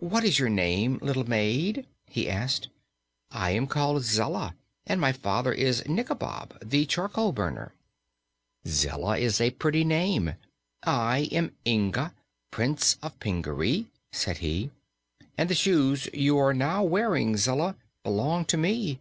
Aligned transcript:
"What 0.00 0.22
is 0.22 0.38
your 0.38 0.50
name, 0.50 0.98
little 1.00 1.26
maid?" 1.26 1.86
he 2.04 2.28
asked. 2.28 2.68
"I 3.30 3.52
am 3.52 3.66
called 3.66 4.02
Zella, 4.02 4.54
and 4.86 5.00
my 5.00 5.12
father 5.12 5.50
is 5.50 5.82
Nikobob, 5.86 6.58
the 6.62 6.84
charcoal 6.84 7.32
burner." 7.32 7.72
"Zella 8.68 9.16
is 9.16 9.40
a 9.40 9.52
pretty 9.52 9.82
name. 9.82 10.34
I 10.84 11.30
am 11.32 11.52
Inga, 11.66 12.12
Prince 12.50 12.98
of 13.02 13.18
Pingaree," 13.18 13.86
said 14.12 14.36
he, 14.44 14.72
"and 15.38 15.48
the 15.48 15.54
shoes 15.54 16.06
you 16.12 16.36
are 16.36 16.52
now 16.52 16.82
wearing, 16.82 17.38
Zella, 17.38 17.76
belong 18.04 18.44
to 18.44 18.58
me. 18.58 19.00